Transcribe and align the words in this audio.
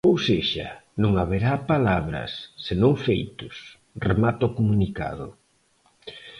Ou 0.09 0.15
sexa, 0.27 0.69
non 1.01 1.11
haberá 1.19 1.53
palabras, 1.73 2.31
senón 2.65 2.93
feitos, 3.05 3.55
remata 4.07 4.49
o 4.49 4.53
comunicado. 4.57 5.27